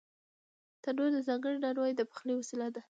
تنور 0.81 1.09
د 1.13 1.17
ځانگړو 1.27 1.61
نانو 1.63 1.83
د 1.93 2.01
پخلي 2.09 2.33
وسیله 2.37 2.67
ده 2.75 2.81